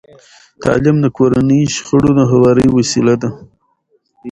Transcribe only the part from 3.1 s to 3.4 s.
ده.